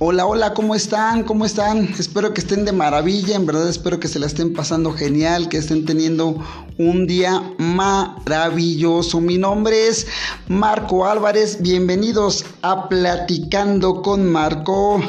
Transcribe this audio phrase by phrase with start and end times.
[0.00, 1.24] Hola, hola, ¿cómo están?
[1.24, 1.92] ¿Cómo están?
[1.98, 5.56] Espero que estén de maravilla, en verdad espero que se la estén pasando genial, que
[5.56, 6.36] estén teniendo
[6.78, 9.20] un día maravilloso.
[9.20, 10.06] Mi nombre es
[10.46, 15.02] Marco Álvarez, bienvenidos a Platicando con Marco.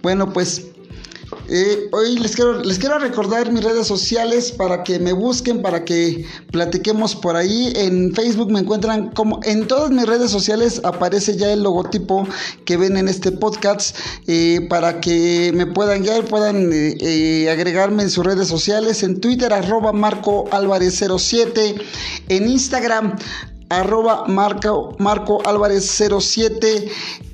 [0.00, 0.69] Bueno, pues
[1.52, 5.84] eh, hoy les quiero, les quiero recordar mis redes sociales para que me busquen, para
[5.84, 7.72] que platiquemos por ahí.
[7.74, 12.24] En Facebook me encuentran como en todas mis redes sociales aparece ya el logotipo
[12.64, 13.98] que ven en este podcast
[14.28, 19.02] eh, para que me puedan ya puedan eh, agregarme en sus redes sociales.
[19.02, 21.74] En Twitter arroba Marco Álvarez 07.
[22.28, 23.16] En Instagram
[23.70, 26.90] arroba Marco, Marco Álvarez 07,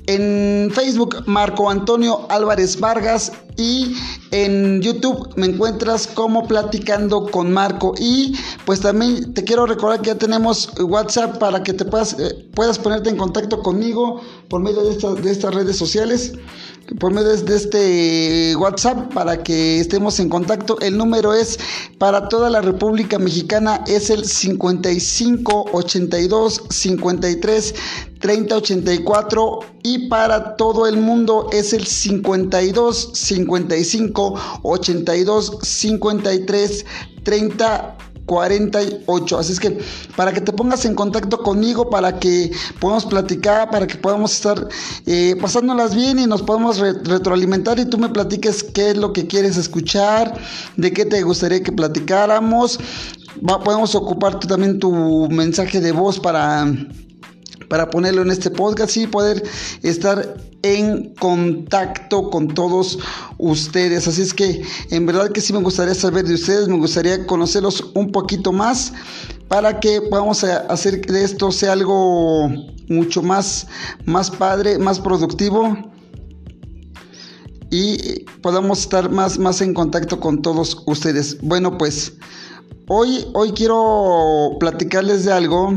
[0.07, 3.95] en Facebook Marco Antonio Álvarez Vargas y
[4.31, 7.93] en YouTube me encuentras como platicando con Marco.
[7.99, 8.35] Y
[8.65, 12.79] pues también te quiero recordar que ya tenemos WhatsApp para que te puedas, eh, puedas
[12.79, 16.33] ponerte en contacto conmigo por medio de, de estas redes sociales
[16.99, 20.79] por medio de este WhatsApp para que estemos en contacto.
[20.79, 21.59] El número es
[21.97, 27.75] para toda la República Mexicana es el 55 82 53
[28.19, 36.85] 30 84 y para todo el mundo es el 52 55 82 53
[37.23, 37.97] 30
[38.27, 39.39] 48.
[39.39, 39.79] Así es que
[40.15, 44.67] para que te pongas en contacto conmigo, para que podamos platicar, para que podamos estar
[45.07, 49.25] eh, pasándolas bien y nos podamos retroalimentar y tú me platiques qué es lo que
[49.25, 50.37] quieres escuchar,
[50.75, 52.79] de qué te gustaría que platicáramos.
[53.63, 56.67] podemos ocupar también tu mensaje de voz para
[57.69, 59.43] para ponerlo en este podcast y poder
[59.83, 62.99] estar en contacto con todos
[63.37, 64.07] ustedes.
[64.07, 67.91] Así es que en verdad que sí me gustaría saber de ustedes, me gustaría conocerlos
[67.93, 68.93] un poquito más
[69.47, 72.49] para que podamos hacer de esto sea algo
[72.89, 73.67] mucho más,
[74.05, 75.77] más padre, más productivo
[77.69, 81.37] y podamos estar más, más en contacto con todos ustedes.
[81.41, 82.13] Bueno, pues
[82.87, 85.73] hoy, hoy quiero platicarles de algo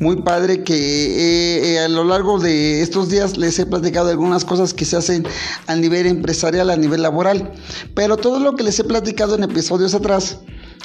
[0.00, 4.44] muy padre que eh, eh, a lo largo de estos días les he platicado algunas
[4.44, 5.24] cosas que se hacen
[5.66, 7.52] a nivel empresarial, a nivel laboral,
[7.94, 10.40] pero todo lo que les he platicado en episodios atrás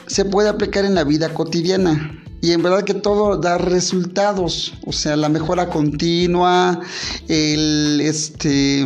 [0.05, 2.21] se puede aplicar en la vida cotidiana.
[2.41, 6.79] Y en verdad que todo da resultados, o sea, la mejora continua,
[7.27, 8.85] el este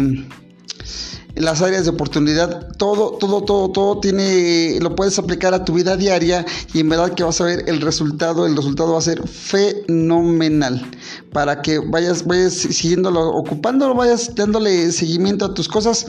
[1.40, 5.96] las áreas de oportunidad, todo, todo, todo, todo tiene, lo puedes aplicar a tu vida
[5.96, 9.26] diaria y en verdad que vas a ver el resultado, el resultado va a ser
[9.26, 10.86] fenomenal
[11.32, 16.06] para que vayas, vayas siguiéndolo, ocupándolo, vayas dándole seguimiento a tus cosas,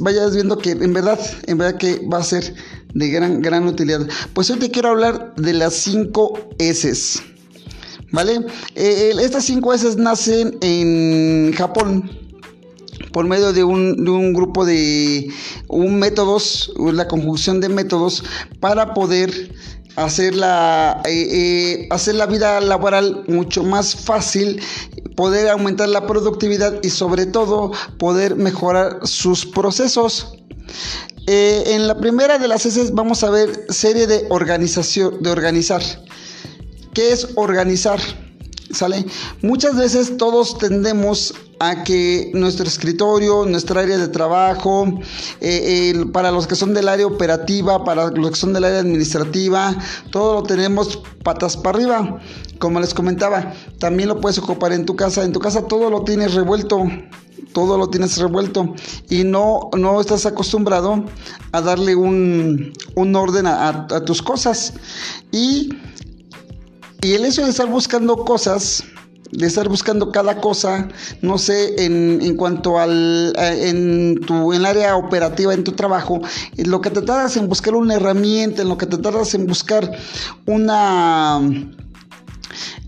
[0.00, 2.52] vayas viendo que en verdad, en verdad que va a ser
[2.94, 4.08] de gran, gran utilidad.
[4.34, 7.20] Pues hoy te quiero hablar de las 5 S.
[8.10, 8.44] ¿Vale?
[8.74, 12.27] Eh, estas 5 S nacen en Japón
[13.12, 15.28] por medio de un, grupo de
[15.68, 18.24] un métodos, la conjunción de métodos
[18.60, 19.52] para poder
[19.96, 24.60] hacer la, eh, eh, hacer la vida laboral mucho más fácil,
[25.16, 30.34] poder aumentar la productividad y sobre todo poder mejorar sus procesos.
[31.26, 35.82] Eh, en la primera de las S vamos a ver serie de organización, de organizar.
[36.94, 38.00] ¿Qué es organizar?
[38.72, 39.04] ¿Sale?
[39.42, 45.00] Muchas veces todos tendemos a que nuestro escritorio, nuestra área de trabajo,
[45.40, 49.76] eh, para los que son del área operativa, para los que son del área administrativa,
[50.10, 52.18] todo lo tenemos patas para arriba.
[52.58, 55.24] Como les comentaba, también lo puedes ocupar en tu casa.
[55.24, 56.84] En tu casa todo lo tienes revuelto,
[57.52, 58.74] todo lo tienes revuelto
[59.08, 61.04] y no, no estás acostumbrado
[61.52, 64.74] a darle un, orden a, a tus cosas.
[65.32, 65.70] Y
[67.00, 68.82] y el hecho de estar buscando cosas,
[69.30, 70.88] de estar buscando cada cosa,
[71.20, 76.20] no sé, en, en cuanto al en tu en área operativa, en tu trabajo,
[76.56, 79.46] en lo que te tardas en buscar una herramienta, en lo que te tardas en
[79.46, 79.90] buscar
[80.46, 81.40] una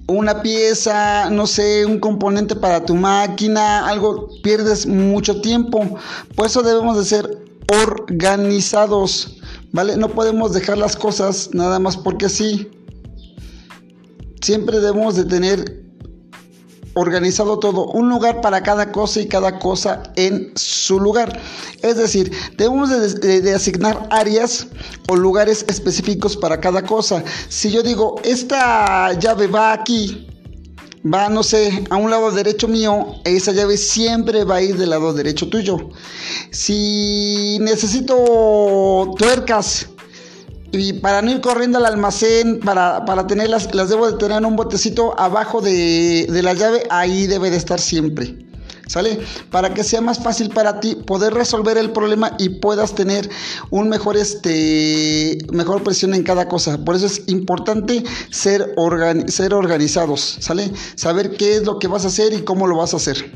[0.07, 5.99] una pieza, no sé, un componente para tu máquina, algo, pierdes mucho tiempo.
[6.35, 7.39] Por eso debemos de ser
[7.85, 9.37] organizados,
[9.71, 9.97] ¿vale?
[9.97, 12.69] No podemos dejar las cosas nada más porque sí
[14.41, 15.81] siempre debemos de tener
[16.95, 21.41] organizado todo, un lugar para cada cosa y cada cosa en su lugar.
[21.83, 24.67] Es decir, debemos de, asignar áreas
[25.09, 27.23] o lugares específicos para cada cosa.
[27.49, 30.27] Si yo digo, esta llave va aquí,
[31.03, 34.91] va, no sé, a un lado derecho mío, esa llave siempre va a ir del
[34.91, 35.91] lado derecho tuyo.
[36.51, 39.87] Si necesito tuercas,
[40.73, 44.45] y para no ir corriendo al almacén, para, para tenerlas, las debo de tener en
[44.45, 48.47] un botecito abajo de, la llave, ahí debe de estar siempre.
[48.87, 49.21] ¿Sale?
[49.53, 53.31] Para que sea más fácil para ti poder resolver el problema y puedas tener
[53.71, 56.77] un mejor, este, mejor presión en cada cosa.
[56.85, 58.75] Por eso es importante ser,
[59.29, 60.73] ser organizados, ¿sale?
[60.97, 63.31] Saber qué es lo que vas a hacer y cómo lo vas a hacer.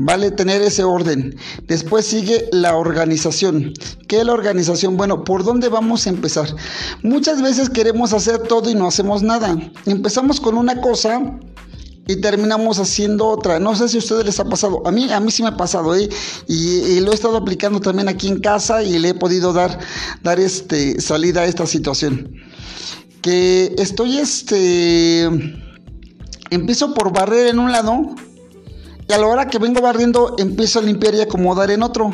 [0.00, 1.36] Vale tener ese orden.
[1.66, 3.72] Después sigue la organización.
[4.06, 4.96] ¿Qué es la organización?
[4.96, 6.54] Bueno, ¿por dónde vamos a empezar?
[7.02, 9.58] Muchas veces queremos hacer todo y no hacemos nada.
[9.86, 11.40] Empezamos con una cosa
[12.06, 13.58] y terminamos haciendo otra.
[13.58, 14.86] No sé si a ustedes les ha pasado.
[14.86, 16.08] A mí, a mí sí me ha pasado, ¿eh?
[16.46, 19.80] Y, lo he estado aplicando también aquí en casa y le he podido dar,
[20.22, 22.36] dar este, salida a esta situación.
[23.20, 25.24] Que estoy, este,
[26.50, 28.14] empiezo por barrer en un lado
[29.08, 32.12] y a la hora que vengo barriendo empiezo a limpiar y acomodar en otro.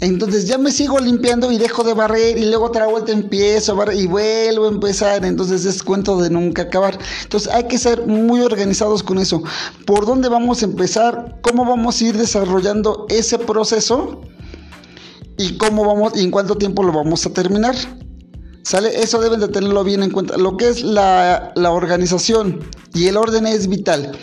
[0.00, 3.74] Entonces ya me sigo limpiando y dejo de barrer y luego otra vuelta empiezo a
[3.76, 5.24] barrer y vuelvo a empezar.
[5.24, 6.98] Entonces es cuento de nunca acabar.
[7.22, 9.42] Entonces hay que ser muy organizados con eso.
[9.86, 11.38] ¿Por dónde vamos a empezar?
[11.42, 14.22] ¿Cómo vamos a ir desarrollando ese proceso?
[15.38, 17.76] ¿Y cómo vamos y en cuánto tiempo lo vamos a terminar?
[18.64, 19.02] ¿Sale?
[19.02, 20.36] Eso deben de tenerlo bien en cuenta.
[20.36, 22.60] Lo que es la, la organización
[22.94, 24.18] y el orden es vital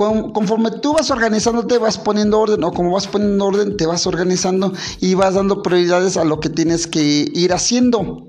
[0.00, 4.72] conforme tú vas organizándote, vas poniendo orden, o como vas poniendo orden, te vas organizando
[5.00, 8.26] y vas dando prioridades a lo que tienes que ir haciendo.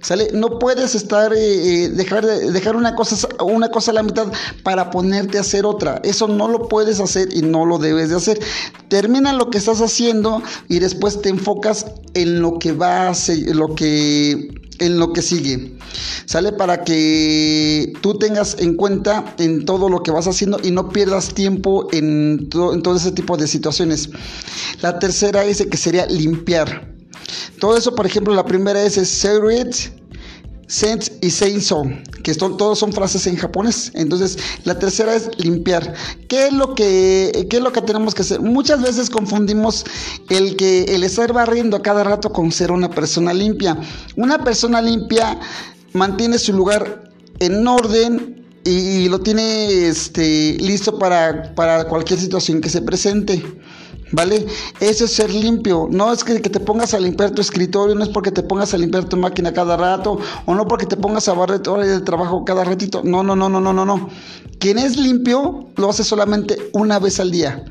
[0.00, 0.30] ¿Sale?
[0.32, 4.26] No puedes estar, eh, eh, dejar, dejar una, cosa, una cosa a la mitad
[4.64, 6.00] para ponerte a hacer otra.
[6.02, 8.40] Eso no lo puedes hacer y no lo debes de hacer.
[8.88, 13.54] Termina lo que estás haciendo y después te enfocas en lo que va a ser,
[13.54, 15.72] lo que en lo que sigue.
[16.26, 16.52] ¿Sale?
[16.52, 21.34] Para que tú tengas en cuenta en todo lo que vas haciendo y no pierdas
[21.34, 24.10] tiempo en, todo ese tipo de situaciones.
[24.80, 26.92] La tercera es que sería limpiar.
[27.60, 30.01] Todo eso, por ejemplo, la primera es Serit,
[30.72, 31.84] Sense y Seiso,
[32.24, 33.92] que son, todos son frases en japonés.
[33.94, 35.92] Entonces, la tercera es limpiar.
[36.28, 38.40] ¿Qué es lo que, qué es lo que tenemos que hacer?
[38.40, 39.84] Muchas veces confundimos
[40.30, 43.78] el que el estar barriendo a cada rato con ser una persona limpia.
[44.16, 45.38] Una persona limpia
[45.92, 52.70] mantiene su lugar en orden y, lo tiene este, listo para, para cualquier situación que
[52.70, 53.44] se presente.
[54.12, 54.46] ¿Vale?
[54.78, 55.88] Eso es ser limpio.
[55.90, 58.78] No es que, te pongas a limpiar tu escritorio, no es porque te pongas a
[58.78, 62.00] limpiar tu máquina cada rato, o no porque te pongas a barrer tu hora de
[62.00, 63.00] trabajo cada ratito.
[63.04, 64.10] No, no, no, no, no, no, no.
[64.58, 67.64] Quien es limpio lo hace solamente una vez al día.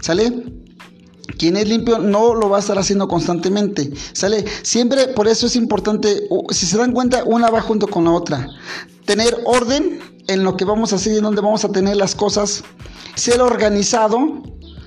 [0.00, 0.44] ¿Sale?
[1.38, 3.90] Quien es limpio no lo va a estar haciendo constantemente.
[4.12, 4.44] ¿Sale?
[4.62, 8.48] Siempre, por eso es importante, si se dan cuenta, una va junto con la otra.
[9.04, 12.14] Tener orden en lo que vamos a hacer y en donde vamos a tener las
[12.14, 12.64] cosas.
[13.14, 14.42] Ser organizado,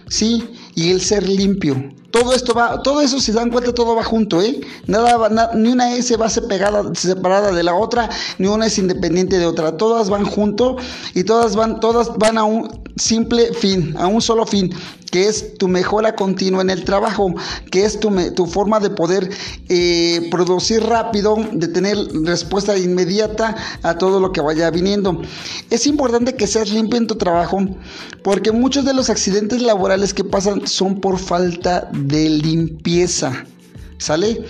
[0.10, 0.44] ¿sí?
[0.76, 1.92] Y el ser limpio.
[2.12, 4.62] Todo esto va, todo eso si dan cuenta, todo va junto, ¿eh?
[4.86, 8.78] Nada, ni una S va a ser pegada, separada de la otra, ni una es
[8.78, 9.78] independiente de otra.
[9.78, 10.78] Todas van junto
[11.16, 14.74] y todas van, todas van a un simple fin, a un solo fin,
[15.12, 17.34] que es tu mejora continua en el trabajo,
[17.72, 19.30] que es tu, tu forma de poder
[19.70, 25.22] eh, producir rápido, de tener respuesta inmediata a todo lo que vaya viniendo.
[25.70, 27.60] Es importante que seas limpio en tu trabajo,
[28.24, 33.46] porque muchos de los accidentes laborales que pasan son por falta de limpieza.
[34.00, 34.44] ¿Sale?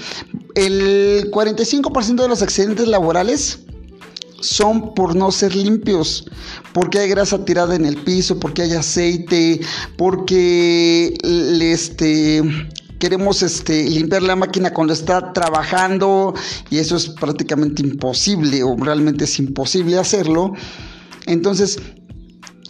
[0.56, 3.62] El 45% de los accidentes laborales
[4.44, 6.25] son por no ser limpios,
[6.74, 9.62] porque hay grasa tirada en el piso, porque hay aceite,
[9.97, 11.18] porque
[11.62, 12.42] este
[13.00, 16.33] queremos este, limpiar la máquina cuando está trabajando
[16.69, 20.54] y eso es prácticamente imposible o realmente es imposible hacerlo.
[21.26, 21.80] Entonces,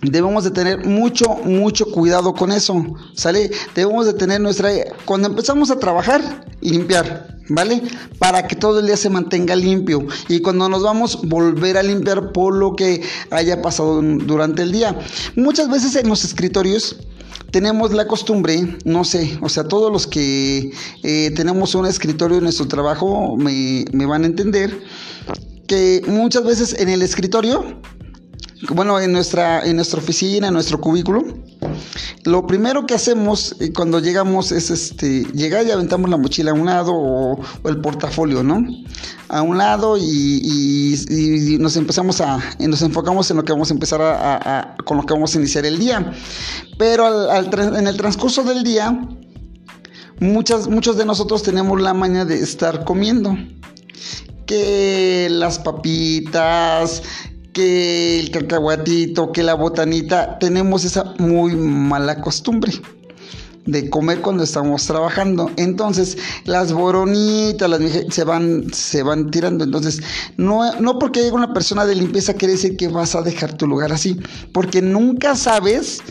[0.01, 3.51] debemos de tener mucho, mucho cuidado con eso, ¿sale?
[3.75, 4.71] Debemos de tener nuestra...
[5.05, 7.81] Cuando empezamos a trabajar, limpiar, ¿vale?
[8.19, 12.31] Para que todo el día se mantenga limpio y cuando nos vamos, volver a limpiar
[12.31, 14.97] por lo que haya pasado durante el día.
[15.35, 16.97] Muchas veces en los escritorios
[17.51, 20.71] tenemos la costumbre, no sé, o sea, todos los que
[21.03, 24.81] eh, tenemos un escritorio en nuestro trabajo me, me van a entender
[25.67, 27.79] que muchas veces en el escritorio
[28.69, 31.23] bueno, en nuestra, en nuestra oficina, en nuestro cubículo,
[32.25, 36.53] lo primero que hacemos eh, cuando llegamos es este, llegar y aventamos la mochila a
[36.53, 38.63] un lado o, el portafolio, ¿no?
[39.29, 44.01] A un lado y, nos empezamos a, nos enfocamos en lo que vamos a empezar
[44.01, 46.13] a, con lo que vamos a iniciar el día.
[46.77, 49.07] Pero en el transcurso del día,
[50.19, 53.37] muchas, muchos de nosotros tenemos la maña de estar comiendo
[54.45, 57.01] que las papitas,
[57.53, 62.73] que el cacahuatito, que la botanita, tenemos esa muy mala costumbre
[63.65, 65.51] de comer cuando estamos trabajando.
[65.55, 67.79] Entonces, las boronitas, las
[68.09, 69.63] se van, se van tirando.
[69.63, 70.01] Entonces,
[70.37, 73.67] no, no porque haya una persona de limpieza quiere decir que vas a dejar tu
[73.67, 74.19] lugar así,
[74.51, 76.01] porque nunca sabes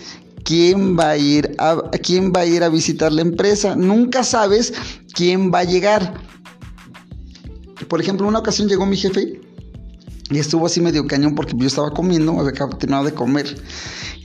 [0.45, 3.77] quién va a ir a, quién va a ir a visitar la empresa.
[3.77, 4.73] Nunca sabes
[5.13, 6.15] quién va a llegar.
[7.89, 9.42] Por ejemplo, una ocasión llegó mi jefe
[10.31, 13.55] y estuvo así medio cañón porque yo estaba comiendo, había terminado de comer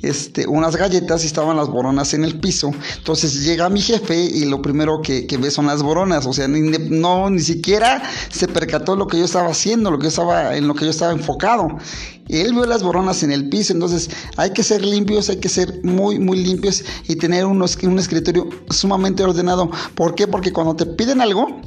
[0.01, 2.71] este, unas galletas y estaban las boronas en el piso.
[2.97, 6.25] Entonces llega mi jefe y lo primero que, ve son las boronas.
[6.25, 10.07] O sea, ni, no, ni siquiera se percató lo que yo estaba haciendo, lo que
[10.07, 11.67] estaba, en lo que yo estaba enfocado.
[12.29, 15.81] Él vio las boronas en el piso, entonces hay que ser limpios, hay que ser
[15.83, 19.71] muy, muy limpios y tener unos, un escritorio sumamente ordenado.
[19.95, 20.27] ¿Por qué?
[20.27, 21.61] Porque cuando te piden algo,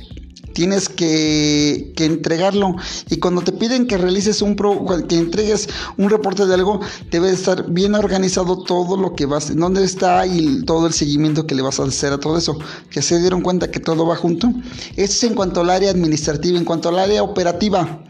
[0.61, 2.77] tienes que, entregarlo.
[3.09, 7.31] Y cuando te piden que realices un pro, que entregues un reporte de algo, debe
[7.31, 11.63] estar bien organizado todo lo que vas, dónde está y todo el seguimiento que le
[11.63, 12.59] vas a hacer a todo eso.
[12.91, 14.53] Que se dieron cuenta que todo va junto.
[14.97, 18.05] Eso es en cuanto al área administrativa, en cuanto al área operativa.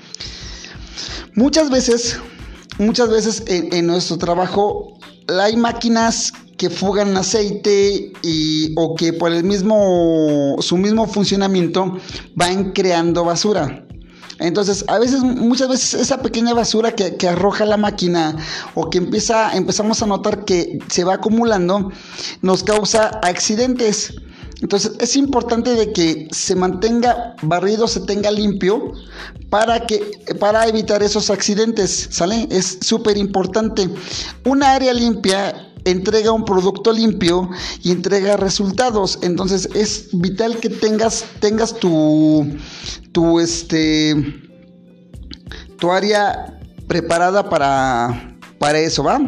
[1.36, 2.18] Muchas veces,
[2.78, 4.98] muchas veces en, nuestro trabajo
[5.28, 11.98] hay máquinas que fugan aceite y, o que por el mismo, su mismo funcionamiento
[12.34, 13.86] van creando basura.
[14.38, 18.36] Entonces, a veces, muchas veces esa pequeña basura que, que, arroja la máquina
[18.74, 21.92] o que empieza, empezamos a notar que se va acumulando,
[22.40, 24.14] nos causa accidentes.
[24.60, 28.92] Entonces, es importante de que se mantenga barrido, se tenga limpio
[29.48, 32.46] para que para evitar esos accidentes, ¿sale?
[32.50, 33.88] Es súper importante.
[34.44, 37.48] Una área limpia entrega un producto limpio
[37.82, 39.18] y entrega resultados.
[39.22, 42.46] Entonces es vital que tengas, tengas tu,
[43.12, 44.14] tu, este,
[45.78, 49.20] tu área preparada para, para eso, ¿va?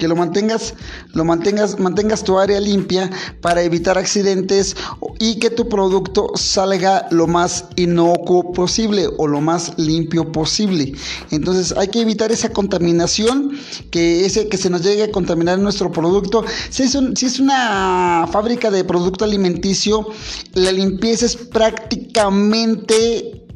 [0.00, 0.74] que lo mantengas,
[1.12, 4.76] lo mantengas, mantengas tu área limpia para evitar accidentes
[5.18, 10.92] y que tu producto salga lo más inocuo posible o lo más limpio posible.
[11.30, 13.52] Entonces hay que evitar esa contaminación,
[13.90, 16.44] que ese que se nos llegue a contaminar nuestro producto.
[16.70, 20.06] Si es, si es una fábrica de producto alimenticio,
[20.54, 23.46] la limpieza es prácticamente,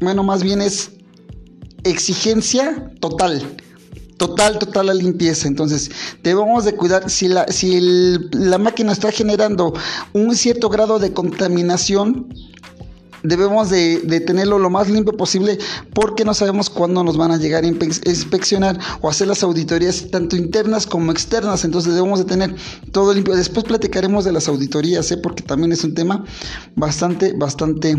[0.00, 0.90] bueno, más bien es
[1.84, 3.56] exigencia total
[4.16, 5.48] total, total la limpieza.
[5.48, 5.90] Entonces,
[6.22, 7.80] debemos de cuidar si la, si
[8.32, 9.74] la máquina está generando
[10.12, 12.28] un cierto grado de contaminación.
[13.22, 15.58] Debemos de, tenerlo lo más limpio posible
[15.94, 20.36] porque no sabemos cuándo nos van a llegar a inspeccionar o hacer las auditorías tanto
[20.36, 21.64] internas como externas.
[21.64, 22.54] Entonces debemos de tener
[22.92, 23.34] todo limpio.
[23.34, 25.16] Después platicaremos de las auditorías, ¿eh?
[25.16, 26.24] porque también es un tema
[26.76, 27.96] bastante, bastante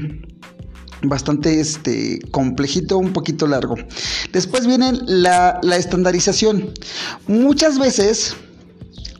[1.03, 3.75] bastante este, complejito, un poquito largo.
[4.31, 6.73] Después viene la, estandarización.
[7.27, 8.35] Muchas veces,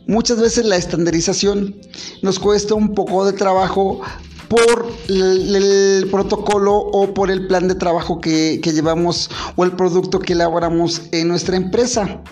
[0.06, 1.76] muchas veces la estandarización
[2.22, 4.00] nos cuesta un poco de trabajo
[4.48, 10.18] por el, protocolo o por el plan de trabajo que, que llevamos o el producto
[10.18, 12.22] que elaboramos en nuestra empresa.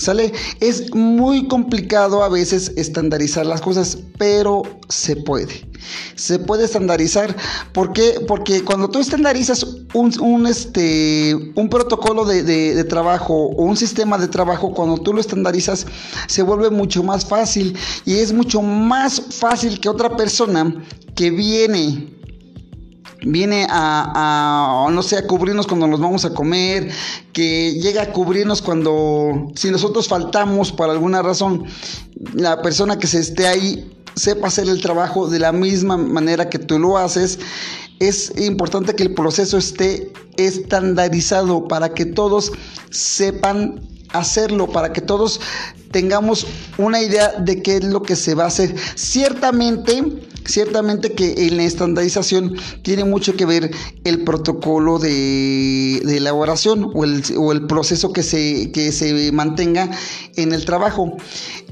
[0.00, 0.32] ¿Sale?
[0.60, 5.68] Es muy complicado a veces estandarizar las cosas, pero se puede.
[6.14, 7.36] Se puede estandarizar.
[7.74, 8.14] ¿Por qué?
[8.26, 14.28] Porque cuando tú estandarizas un, este, un protocolo de, de, trabajo o un sistema de
[14.28, 15.86] trabajo, cuando tú lo estandarizas,
[16.28, 17.76] se vuelve mucho más fácil
[18.06, 20.82] y es mucho más fácil que otra persona
[21.14, 22.19] que viene
[23.22, 26.90] viene a, no sé, a cubrirnos cuando nos vamos a comer,
[27.32, 31.64] que llega a cubrirnos cuando, si nosotros faltamos por alguna razón,
[32.34, 36.58] la persona que se esté ahí sepa hacer el trabajo de la misma manera que
[36.58, 37.38] tú lo haces.
[37.98, 42.52] Es importante que el proceso esté estandarizado para que todos
[42.90, 43.80] sepan
[44.12, 45.40] hacerlo, para que todos
[45.90, 46.46] tengamos
[46.78, 48.74] una idea de qué es lo que se va a hacer.
[48.94, 50.02] Ciertamente,
[50.44, 53.70] ciertamente que en la estandarización tiene mucho que ver
[54.04, 59.90] el protocolo de, elaboración o el, o el, proceso que se, que se mantenga
[60.36, 61.16] en el trabajo.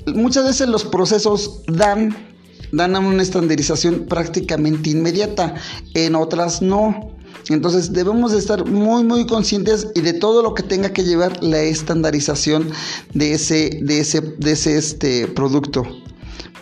[0.07, 2.29] Muchas veces los procesos dan
[2.73, 5.55] dan una estandarización prácticamente inmediata,
[5.95, 7.08] en otras no.
[7.49, 11.43] Entonces debemos de estar muy muy conscientes y de todo lo que tenga que llevar
[11.43, 12.71] la estandarización
[13.15, 15.85] de ese, de ese, de ese este producto.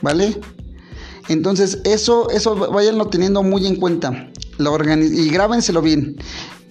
[0.03, 0.39] ¿Vale?
[1.29, 4.31] Entonces eso, eso váyanlo teniendo muy en cuenta.
[4.59, 6.17] La y grábenselo bien.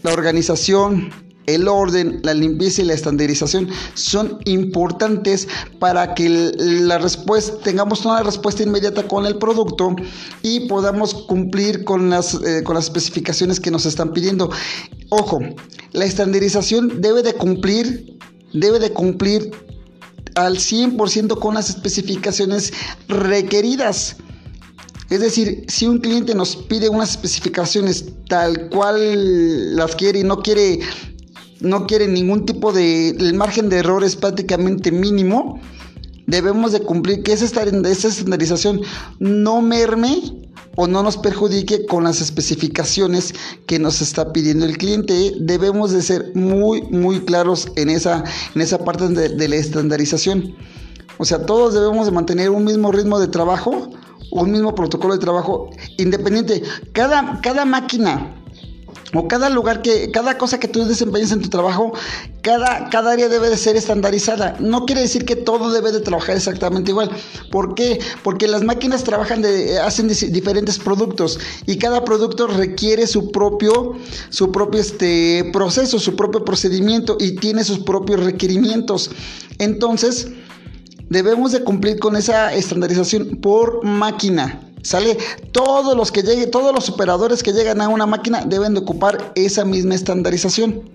[0.04, 1.10] La organización,
[1.48, 5.48] el orden, la limpieza y la estandarización son importantes
[5.80, 9.96] para que la respuesta, tengamos una respuesta inmediata con el producto
[10.42, 14.50] y podamos cumplir con las, eh, con las especificaciones que nos están pidiendo.
[15.10, 15.40] Ojo,
[15.92, 18.18] la estandarización debe de cumplir,
[18.54, 19.52] debe de cumplir
[20.36, 22.74] al 100% con las especificaciones
[23.08, 24.18] requeridas.
[25.10, 30.42] Es decir, si un cliente nos pide unas especificaciones tal cual las quiere y no
[30.42, 30.80] quiere
[31.66, 33.10] no quieren ningún tipo de...
[33.10, 35.60] El margen de error es prácticamente mínimo.
[36.28, 38.82] Debemos de cumplir que esa, esa estandarización
[39.20, 40.22] no merme
[40.76, 43.34] o no nos perjudique con las especificaciones
[43.66, 45.34] que nos está pidiendo el cliente.
[45.40, 50.56] Debemos de ser muy, muy claros en esa, en esa parte de, de la estandarización.
[51.18, 53.90] O sea, todos debemos de mantener un mismo ritmo de trabajo,
[54.32, 56.62] un mismo protocolo de trabajo independiente.
[56.92, 58.36] Cada, cada máquina
[59.14, 61.94] o cada lugar que, cada cosa que tú desempeñes en tu trabajo,
[62.42, 64.56] cada, cada área debe de ser estandarizada.
[64.60, 67.10] No quiere decir que todo debe de trabajar exactamente igual.
[67.52, 68.00] ¿Por qué?
[68.24, 73.94] Porque las máquinas trabajan de, hacen diferentes productos y cada producto requiere su propio,
[74.30, 79.12] su propio este, proceso, su propio procedimiento y tiene sus propios requerimientos.
[79.60, 80.28] Entonces,
[81.10, 84.65] debemos de cumplir con esa estandarización por máquina.
[84.86, 85.18] ¿Sale?
[85.52, 89.32] Todos los que lleguen, todos los operadores que llegan a una máquina deben de ocupar
[89.34, 90.92] esa misma estandarización.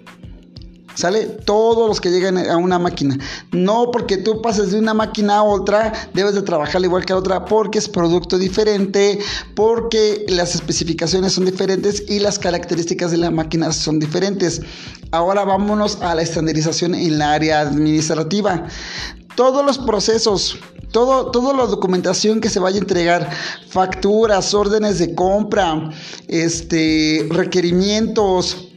[0.95, 1.27] ¿Sale?
[1.27, 3.19] Todos los que llegan a una máquina.
[3.51, 7.17] No porque tú pases de una máquina a otra, debes de trabajar igual que a
[7.17, 9.19] otra, porque es producto diferente,
[9.57, 14.63] porque las especificaciones son diferentes y las características de la máquina son diferentes.
[15.11, 18.69] Ahora vámonos a la estandarización en la área administrativa
[19.37, 20.59] todos los procesos,
[20.93, 23.31] todo, toda la documentación que se vaya a entregar,
[23.69, 25.91] facturas, órdenes de compra,
[26.29, 28.69] este, requerimientos,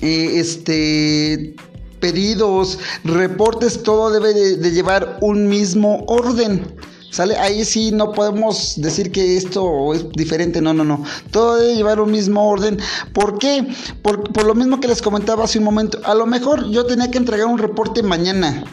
[0.00, 1.56] eh, este,
[2.00, 6.76] pedidos, reportes, todo debe de, llevar un mismo orden.
[7.10, 7.36] ¿Sale?
[7.36, 11.04] Ahí sí no podemos decir que esto es diferente, no, no, no.
[11.30, 12.76] Todo debe llevar un mismo orden.
[13.12, 13.64] ¿Por qué?
[14.02, 16.00] Por, por lo mismo que les comentaba hace un momento.
[16.02, 18.64] A lo mejor yo tenía que entregar un reporte mañana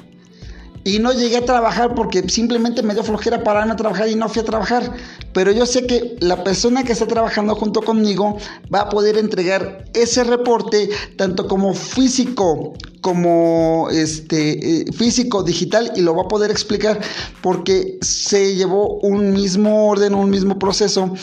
[0.83, 4.29] y no llegué a trabajar porque simplemente me dio flojera para no trabajar y no
[4.29, 4.91] fui a trabajar.
[5.33, 8.37] Pero yo sé que la persona que está trabajando junto conmigo
[8.73, 16.01] va a poder entregar ese reporte tanto como físico como este eh, físico digital y
[16.01, 17.01] lo va a poder explicar
[17.41, 21.13] porque se llevó un mismo orden, un mismo proceso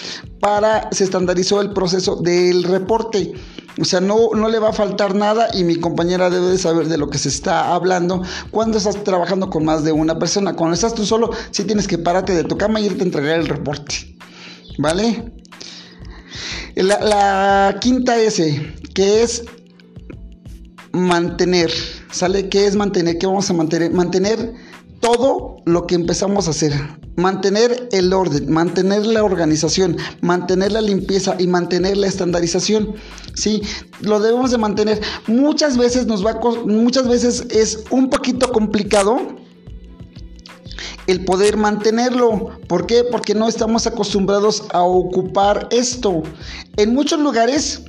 [0.40, 3.33] para se estandarizó el proceso del reporte.
[3.81, 6.88] O sea, no, no le va a faltar nada y mi compañera debe de saber
[6.88, 10.55] de lo que se está hablando cuando estás trabajando con más de una persona.
[10.55, 13.38] Cuando estás tú solo, sí tienes que pararte de tu cama y irte a entregar
[13.38, 14.17] el reporte.
[14.79, 15.33] ¿Vale?
[16.75, 19.45] La, la quinta S, que es
[20.93, 21.73] mantener.
[22.11, 22.49] ¿Sale?
[22.49, 23.19] ¿Qué es mantener?
[23.19, 23.93] ¿Qué vamos a mantener?
[23.93, 24.55] Mantener
[25.01, 26.73] todo lo que empezamos a hacer.
[27.18, 32.94] Mantener el orden, mantener la organización, mantener la limpieza y mantener la estandarización.
[33.35, 33.61] Sí,
[34.00, 35.00] lo debemos de mantener.
[35.26, 39.37] Muchas veces nos va muchas veces es un poquito complicado
[41.09, 42.61] el poder mantenerlo.
[42.68, 43.02] ¿Por qué?
[43.02, 46.22] Porque no estamos acostumbrados a ocupar esto.
[46.76, 47.83] En muchos lugares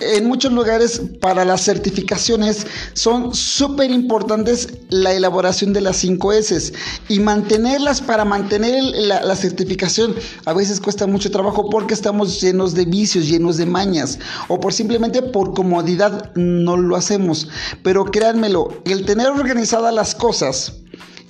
[0.00, 6.72] en muchos lugares para las certificaciones son súper importantes la elaboración de las 5 S
[7.08, 12.84] y mantenerlas para mantener la, certificación a veces cuesta mucho trabajo porque estamos llenos de
[12.84, 17.48] vicios, llenos de mañas o por simplemente por comodidad no lo hacemos.
[17.82, 20.74] Pero créanmelo, el tener organizadas las cosas,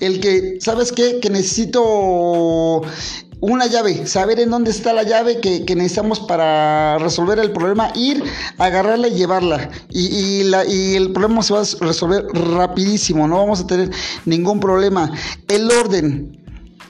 [0.00, 1.20] el que, ¿sabes qué?
[1.20, 2.83] Que necesito
[3.40, 8.22] una llave, saber en dónde está la llave que, necesitamos para resolver el problema, ir,
[8.59, 9.70] agarrarla y llevarla.
[9.90, 13.90] Y, la, y, el problema se va a resolver rapidísimo, no vamos a tener
[14.25, 15.12] ningún problema.
[15.49, 16.38] El orden,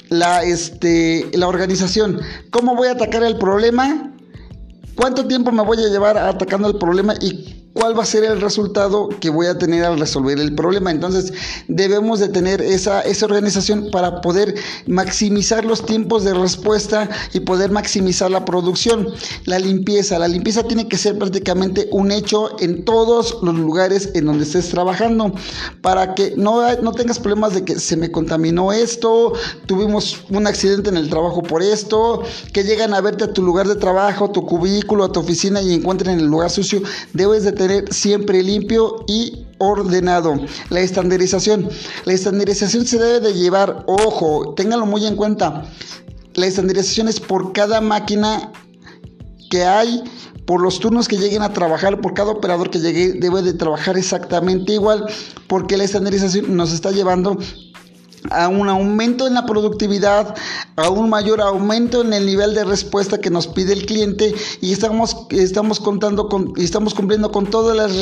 [0.09, 4.13] la, este, la organización, ¿cómo voy a atacar el problema?
[4.95, 7.15] ¿Cuánto tiempo me voy a llevar atacando el problema?
[7.21, 10.91] Y cuál va a ser el resultado que voy a tener al resolver el problema.
[10.91, 11.33] Entonces
[11.69, 14.55] debemos de tener esa, esa organización para poder
[14.87, 19.09] maximizar los tiempos de respuesta y poder maximizar la producción.
[19.45, 24.25] La limpieza, la limpieza tiene que ser prácticamente un hecho en todos los lugares en
[24.25, 25.33] donde estés trabajando
[25.83, 29.35] para que no, no tengas problemas de que se me contaminó esto,
[29.67, 33.69] tuvimos un accidente en el trabajo por esto, que llegan a verte a tu lugar
[33.69, 36.81] de trabajo, tu cubículo, a tu oficina y encuentren el lugar sucio.
[37.12, 40.35] Debes de tener siempre limpio y ordenado.
[40.71, 41.69] La estandarización.
[42.05, 45.65] La estandarización se debe de llevar, ojo, ténganlo muy en cuenta.
[46.35, 48.53] La estandarización es por cada máquina
[49.51, 50.03] que hay,
[50.47, 53.97] por los turnos que lleguen a trabajar, por cada operador que llegue, debe de trabajar
[53.97, 55.07] exactamente igual,
[55.49, 57.39] porque la estandarización nos está llevando
[58.31, 60.35] a un aumento en la productividad,
[60.77, 64.73] a un mayor aumento en el nivel de respuesta que nos pide el cliente y
[64.73, 67.93] estamos, estamos contando con, estamos cumpliendo con todas las,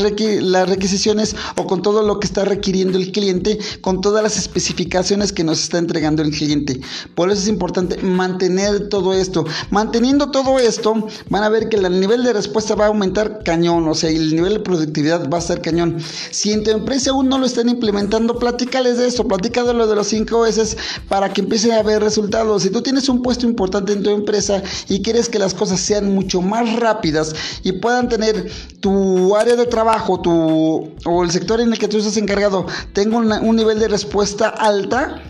[0.43, 5.33] las requisiciones o con todo lo que está requiriendo el cliente, con todas las especificaciones
[5.33, 6.81] que nos está entregando el cliente.
[7.15, 9.45] Por eso es importante mantener todo esto.
[9.71, 13.87] Manteniendo todo esto, van a ver que el nivel de respuesta va a aumentar cañón,
[13.89, 15.99] o sea, el nivel de productividad va a ser cañón.
[16.31, 20.13] Si en tu empresa aún no lo están implementando, platícales de esto, platícalo de los
[20.15, 20.77] cinco veces
[21.09, 22.63] para que empiecen a ver resultados.
[22.63, 26.15] Si tú tienes un puesto importante en tu empresa y quieres que las cosas sean
[26.15, 28.51] mucho más rápidas y puedan tener
[28.81, 33.19] tu área de trabajo tu, o el sector en el que tú estás encargado tenga
[33.19, 35.21] un nivel de respuesta alta,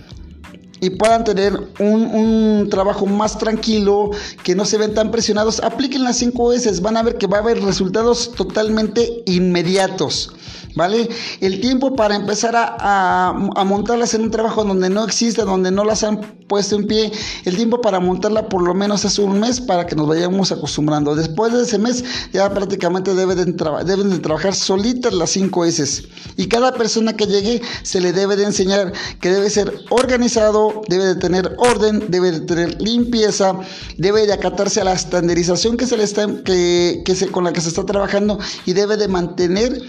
[0.85, 4.11] y puedan tener un, un, trabajo más tranquilo,
[4.43, 7.39] que no se ven tan presionados, apliquen las 5 S, van a ver que va
[7.39, 10.33] a haber resultados totalmente inmediatos.
[10.75, 11.09] ¿vale?
[11.41, 13.33] El tiempo para empezar a,
[13.65, 16.21] montarlas en un trabajo donde no existe, donde no las han
[16.55, 17.11] puesto en pie,
[17.47, 21.17] el tiempo para montarla por lo menos es un mes para que nos vayamos acostumbrando.
[21.17, 26.07] Después de ese mes ya prácticamente deben de, deben de trabajar solitas las 5 S.
[26.37, 31.07] Y cada persona que llegue se le debe de enseñar que debe ser organizado, debe
[31.07, 33.59] de tener orden, debe de tener limpieza,
[33.99, 37.53] debe de acatarse a la estandarización que se le está, que, que se, con la
[37.53, 39.83] que se está trabajando y debe de mantener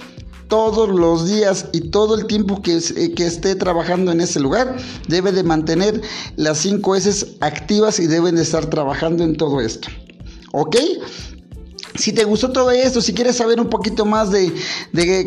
[0.48, 4.78] todos los días y todo el tiempo que, eh, que, esté trabajando en ese lugar,
[5.08, 6.02] debe de mantener
[6.36, 9.90] las 5 S activas y deben de estar trabajando en todo esto.
[10.52, 10.78] ¿Ok?
[11.96, 14.54] Si te gustó todo esto, si quieres saber un poquito más de,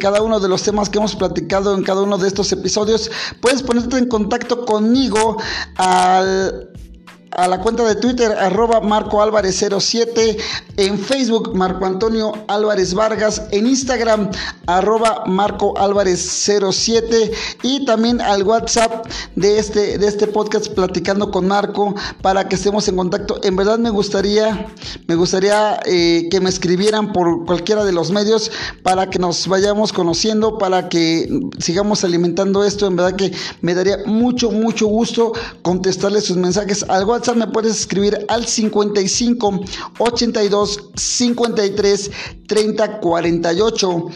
[0.00, 3.62] cada uno de los temas que hemos platicado en cada uno de estos episodios, puedes
[3.62, 5.38] ponerte en contacto conmigo
[5.76, 10.36] a la cuenta de Twitter arroba Marco Álvarez 07,
[10.78, 14.30] en Facebook Marco Antonio Álvarez Vargas, en Instagram
[14.66, 17.32] arroba Marco Álvarez 07
[17.64, 22.86] y también al WhatsApp de este, de este podcast platicando con Marco para que estemos
[22.86, 23.40] en contacto.
[23.42, 24.68] En verdad me gustaría,
[25.08, 28.52] me gustaría eh, que me escribieran por cualquiera de los medios
[28.84, 32.86] para que nos vayamos conociendo, para que sigamos alimentando esto.
[32.86, 37.80] En verdad que me daría mucho, mucho gusto contestarles sus mensajes al WhatsApp me puedes
[37.80, 39.60] escribir al 55
[39.98, 42.10] 82 53
[42.46, 44.06] 30 48.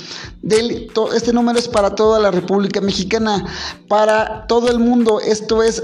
[0.42, 3.44] Del, este número es para toda la República Mexicana,
[3.88, 5.20] para todo el mundo.
[5.20, 5.82] Esto es,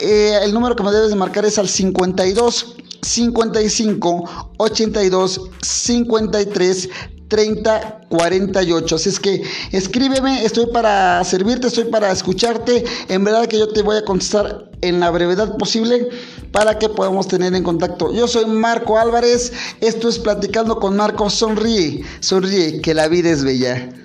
[0.00, 6.88] eh, el número que me debes de marcar es al 52 55 82 53
[7.28, 8.96] 30 48.
[8.96, 12.84] Así es que escríbeme, estoy para servirte, estoy para escucharte.
[13.08, 16.08] En verdad que yo te voy a contestar en la brevedad posible
[16.52, 18.12] para que podamos tener en contacto.
[18.12, 21.28] Yo soy Marco Álvarez, esto es Platicando con Marco.
[21.30, 24.03] Sonríe, sonríe, que la vida es bella.